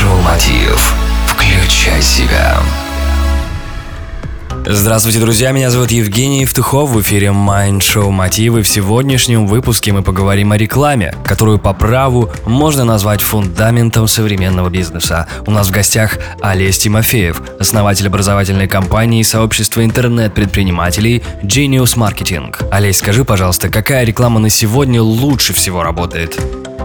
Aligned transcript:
Майншоу 0.00 0.20
Мотив. 0.22 0.94
Включай 1.26 2.00
себя. 2.00 2.58
Здравствуйте, 4.64 5.18
друзья, 5.18 5.52
меня 5.52 5.70
зовут 5.70 5.90
Евгений 5.90 6.42
Евтухов, 6.42 6.90
в 6.90 7.00
эфире 7.00 7.28
Mind 7.28 7.80
Show 7.80 8.10
Мотивы. 8.10 8.62
В 8.62 8.68
сегодняшнем 8.68 9.46
выпуске 9.46 9.92
мы 9.92 10.02
поговорим 10.02 10.52
о 10.52 10.56
рекламе, 10.56 11.14
которую 11.24 11.58
по 11.58 11.72
праву 11.72 12.30
можно 12.46 12.84
назвать 12.84 13.20
фундаментом 13.20 14.06
современного 14.06 14.70
бизнеса. 14.70 15.26
У 15.46 15.50
нас 15.50 15.68
в 15.68 15.70
гостях 15.70 16.18
Олесь 16.40 16.78
Тимофеев, 16.78 17.42
основатель 17.58 18.06
образовательной 18.06 18.68
компании 18.68 19.20
и 19.20 19.24
сообщества 19.24 19.84
интернет-предпринимателей 19.84 21.22
Genius 21.42 21.96
Marketing. 21.96 22.54
Олесь, 22.70 22.98
скажи, 22.98 23.24
пожалуйста, 23.24 23.68
какая 23.68 24.04
реклама 24.04 24.40
на 24.40 24.50
сегодня 24.50 25.02
лучше 25.02 25.52
всего 25.52 25.82
работает? 25.82 26.38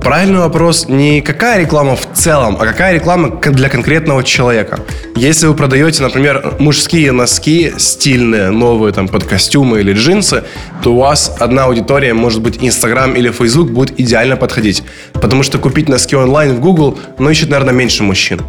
Правильный 0.00 0.40
вопрос 0.40 0.88
не 0.88 1.20
какая 1.20 1.60
реклама 1.60 1.94
в 1.94 2.08
целом, 2.14 2.56
а 2.58 2.64
какая 2.64 2.94
реклама 2.94 3.38
для 3.38 3.68
конкретного 3.68 4.24
человека. 4.24 4.80
Если 5.14 5.46
вы 5.46 5.54
продаете, 5.54 6.02
например, 6.02 6.54
мужские 6.58 7.12
носки 7.12 7.74
стильные, 7.76 8.50
новые 8.50 8.94
там 8.94 9.08
под 9.08 9.24
костюмы 9.24 9.80
или 9.80 9.92
джинсы, 9.92 10.44
то 10.82 10.94
у 10.94 10.98
вас 10.98 11.36
одна 11.38 11.64
аудитория, 11.64 12.14
может 12.14 12.40
быть, 12.40 12.58
Инстаграм 12.62 13.14
или 13.14 13.30
Фейсбук 13.30 13.70
будет 13.70 14.00
идеально 14.00 14.36
подходить. 14.36 14.82
Потому 15.12 15.42
что 15.42 15.58
купить 15.58 15.88
носки 15.88 16.16
онлайн 16.16 16.54
в 16.54 16.60
Google, 16.60 16.98
ну, 17.18 17.28
ищет, 17.28 17.50
наверное, 17.50 17.74
меньше 17.74 18.02
мужчин. 18.02 18.40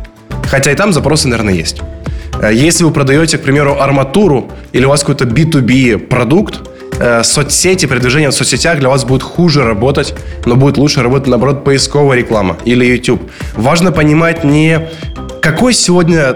Хотя 0.48 0.72
и 0.72 0.76
там 0.76 0.94
запросы, 0.94 1.28
наверное, 1.28 1.54
есть. 1.54 1.82
Э, 2.42 2.52
если 2.54 2.86
вы 2.86 2.92
продаете, 2.92 3.38
к 3.38 3.42
примеру, 3.42 3.78
арматуру 3.80 4.50
или 4.72 4.86
у 4.86 4.90
вас 4.90 5.02
какой-то 5.02 5.26
B2B 5.26 5.98
продукт, 5.98 6.71
э, 7.02 7.24
соцсети, 7.24 7.88
продвижение 7.88 8.30
в 8.30 8.34
соцсетях 8.34 8.80
для 8.80 8.90
вас 8.90 9.04
будет 9.04 9.24
хуже 9.24 9.64
работать, 9.64 10.14
но 10.46 10.56
будет 10.56 10.78
лучше 10.78 11.02
работать, 11.02 11.28
наоборот, 11.28 11.64
поисковая 11.64 12.18
реклама 12.18 12.58
или 12.66 12.86
YouTube. 12.86 13.22
Важно 13.56 13.92
понимать 13.92 14.44
не 14.44 14.88
какой 15.42 15.74
сегодня 15.74 16.36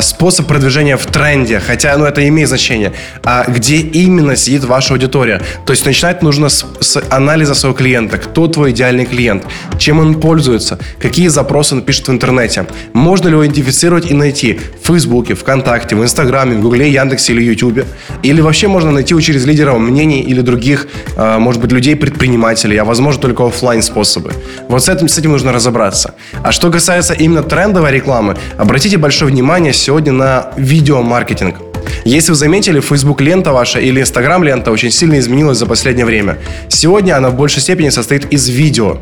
способ 0.00 0.46
продвижения 0.46 0.96
в 0.96 1.06
тренде, 1.06 1.58
хотя 1.58 1.96
ну, 1.96 2.04
это 2.04 2.26
имеет 2.28 2.48
значение, 2.48 2.92
а 3.24 3.44
где 3.48 3.76
именно 3.76 4.36
сидит 4.36 4.64
ваша 4.64 4.94
аудитория. 4.94 5.40
То 5.66 5.72
есть 5.72 5.84
начинать 5.84 6.22
нужно 6.22 6.48
с, 6.48 6.64
с 6.80 7.02
анализа 7.10 7.54
своего 7.54 7.76
клиента. 7.76 8.18
Кто 8.18 8.46
твой 8.46 8.70
идеальный 8.70 9.06
клиент? 9.06 9.44
Чем 9.78 9.98
он 9.98 10.20
пользуется? 10.20 10.78
Какие 11.00 11.28
запросы 11.28 11.74
он 11.74 11.82
пишет 11.82 12.08
в 12.08 12.12
интернете? 12.12 12.66
Можно 12.92 13.28
ли 13.28 13.32
его 13.34 13.44
идентифицировать 13.44 14.10
и 14.10 14.14
найти 14.14 14.60
в 14.82 14.86
Фейсбуке, 14.86 15.34
ВКонтакте, 15.34 15.96
в 15.96 16.02
Инстаграме, 16.02 16.56
в 16.56 16.60
Гугле, 16.60 16.90
Яндексе 16.90 17.32
или 17.32 17.42
Ютубе? 17.42 17.86
Или 18.22 18.40
вообще 18.40 18.68
можно 18.68 18.92
найти 18.92 19.14
его 19.14 19.20
через 19.20 19.44
лидеров 19.46 19.78
мнений 19.78 20.20
или 20.20 20.40
других, 20.42 20.86
э, 21.16 21.38
может 21.38 21.60
быть, 21.60 21.72
людей-предпринимателей, 21.72 22.76
а 22.76 22.84
возможно 22.84 23.20
только 23.20 23.46
офлайн 23.46 23.82
способы. 23.82 24.32
Вот 24.68 24.84
с 24.84 24.88
этим, 24.88 25.08
с 25.08 25.18
этим 25.18 25.32
нужно 25.32 25.52
разобраться. 25.52 26.14
А 26.42 26.52
что 26.52 26.70
касается 26.70 27.14
именно 27.14 27.42
трендовой 27.42 27.90
рекламы, 27.90 28.36
обратите 28.58 28.96
большое 28.96 29.30
внимание 29.32 29.71
сегодня 29.78 30.12
на 30.12 30.52
видеомаркетинг. 30.56 31.56
Если 32.04 32.32
вы 32.32 32.36
заметили, 32.36 32.80
Facebook 32.80 33.20
лента 33.20 33.52
ваша 33.52 33.78
или 33.78 34.00
Instagram 34.00 34.44
лента 34.44 34.70
очень 34.72 34.90
сильно 34.90 35.18
изменилась 35.18 35.58
за 35.58 35.66
последнее 35.66 36.06
время. 36.06 36.38
Сегодня 36.68 37.16
она 37.16 37.30
в 37.30 37.36
большей 37.36 37.62
степени 37.62 37.90
состоит 37.90 38.32
из 38.32 38.48
видео. 38.48 38.98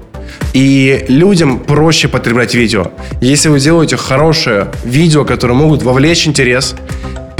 И 0.53 1.05
людям 1.09 1.61
проще 1.61 2.09
потреблять 2.09 2.55
видео. 2.55 2.91
Если 3.21 3.49
вы 3.49 3.61
делаете 3.61 3.97
хорошее 3.97 4.69
видео, 4.85 5.25
которое 5.25 5.55
могут 5.55 5.83
вовлечь 5.83 6.27
интерес, 6.27 6.75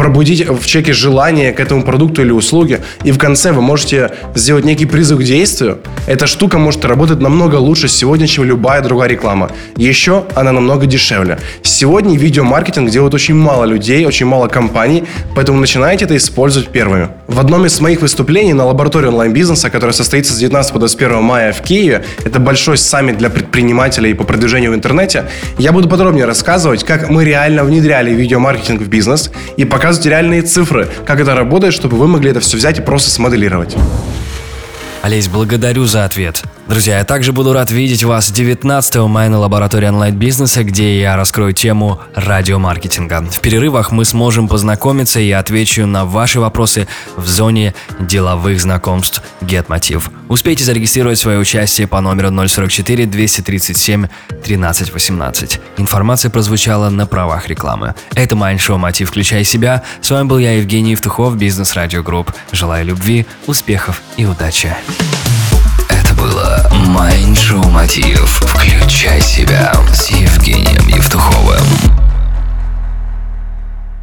пробудить 0.01 0.49
в 0.49 0.65
человеке 0.65 0.95
желание 0.95 1.53
к 1.53 1.61
этому 1.61 1.83
продукту 1.83 2.23
или 2.23 2.31
услуге, 2.31 2.81
и 3.05 3.13
в 3.13 3.19
конце 3.19 3.53
вы 3.53 3.61
можете 3.61 4.11
сделать 4.35 4.65
некий 4.65 4.87
призыв 4.87 5.19
к 5.19 5.23
действию, 5.23 5.81
эта 6.07 6.27
штука 6.27 6.57
может 6.57 6.87
работать 6.87 7.21
намного 7.21 7.57
лучше 7.57 7.87
сегодня, 7.87 8.27
чем 8.27 8.45
любая 8.45 8.81
другая 8.81 9.11
реклама. 9.11 9.51
Еще 9.77 10.25
она 10.35 10.53
намного 10.53 10.87
дешевле. 10.87 11.39
Сегодня 11.63 12.17
видеомаркетинг 12.17 12.89
делает 12.89 13.13
очень 13.13 13.35
мало 13.35 13.67
людей, 13.67 14.07
очень 14.07 14.25
мало 14.25 14.49
компаний, 14.49 15.05
поэтому 15.37 15.61
начинайте 15.61 16.07
это 16.07 16.17
использовать 16.17 16.71
первыми. 16.71 17.09
В 17.29 17.39
одном 17.39 17.67
из 17.67 17.79
моих 17.81 18.01
выступлений 18.01 18.55
на 18.55 18.65
лаборатории 18.65 19.09
онлайн-бизнеса, 19.09 19.69
которая 19.69 19.93
состоится 19.93 20.33
с 20.33 20.39
19 20.39 20.73
по 20.73 20.79
21 20.79 21.23
мая 21.23 21.53
в 21.53 21.61
Киеве, 21.61 22.07
это 22.25 22.41
большой 22.41 22.79
саммит 22.79 23.19
для 23.19 23.29
предпринимателей 23.29 24.15
по 24.15 24.25
продвижению 24.25 24.71
в 24.71 24.75
интернете, 24.75 25.27
я 25.59 25.73
буду 25.73 25.91
подробнее 25.91 26.25
рассказывать, 26.25 26.85
как 26.85 27.11
мы 27.11 27.23
реально 27.27 27.65
внедряли 27.65 28.15
видеомаркетинг 28.15 28.81
в 28.81 28.89
бизнес 28.89 29.31
и 29.59 29.67
показывать 29.67 29.90
показывать 29.91 30.07
реальные 30.07 30.43
цифры, 30.43 30.89
как 31.05 31.19
это 31.19 31.35
работает, 31.35 31.75
чтобы 31.75 31.97
вы 31.97 32.07
могли 32.07 32.31
это 32.31 32.39
все 32.39 32.57
взять 32.57 32.79
и 32.79 32.81
просто 32.81 33.11
смоделировать. 33.11 33.77
Олесь, 35.03 35.27
благодарю 35.27 35.85
за 35.87 36.05
ответ. 36.05 36.45
Друзья, 36.71 36.99
я 36.99 37.05
также 37.05 37.33
буду 37.33 37.53
рад 37.53 37.73
видеть 37.73 38.05
вас 38.05 38.31
19 38.31 38.95
мая 39.09 39.29
на 39.29 39.41
лаборатории 39.41 39.89
онлайн-бизнеса, 39.89 40.63
где 40.63 41.01
я 41.01 41.17
раскрою 41.17 41.53
тему 41.53 41.99
радиомаркетинга. 42.15 43.23
В 43.23 43.41
перерывах 43.41 43.91
мы 43.91 44.05
сможем 44.05 44.47
познакомиться 44.47 45.19
и 45.19 45.33
отвечу 45.33 45.85
на 45.87 46.05
ваши 46.05 46.39
вопросы 46.39 46.87
в 47.17 47.27
зоне 47.27 47.75
деловых 47.99 48.61
знакомств 48.61 49.21
GetMotiv. 49.41 50.13
Успейте 50.29 50.63
зарегистрировать 50.63 51.19
свое 51.19 51.41
участие 51.41 51.89
по 51.89 52.01
номеру 52.01 52.31
044 52.31 53.05
237 53.05 54.07
1318. 54.29 55.61
Информация 55.77 56.31
прозвучала 56.31 56.89
на 56.89 57.05
правах 57.09 57.49
рекламы. 57.49 57.97
Это 58.15 58.37
Майндшоу 58.37 58.79
Мотив 58.79 59.09
«Включай 59.09 59.43
себя». 59.43 59.83
С 60.01 60.11
вами 60.13 60.29
был 60.29 60.39
я, 60.39 60.53
Евгений 60.53 60.93
Евтухов, 60.93 61.37
Бизнес 61.37 61.75
Радио 61.75 62.05
Групп. 62.05 62.31
Желаю 62.53 62.87
любви, 62.87 63.27
успехов 63.49 64.03
и 64.17 64.25
удачи 64.25 64.73
Mind 66.71 67.71
Мотив. 67.71 68.41
Включай 68.47 69.21
себя 69.21 69.73
с 69.93 70.11
Евгением 70.11 70.87
Евтуховым. 70.89 71.50